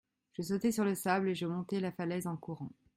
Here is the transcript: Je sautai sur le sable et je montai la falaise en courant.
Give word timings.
Je 0.33 0.41
sautai 0.41 0.71
sur 0.71 0.83
le 0.83 0.95
sable 0.95 1.29
et 1.29 1.35
je 1.35 1.45
montai 1.45 1.79
la 1.79 1.91
falaise 1.91 2.25
en 2.25 2.35
courant. 2.35 2.71